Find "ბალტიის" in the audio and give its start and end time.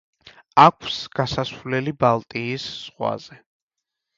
2.05-2.67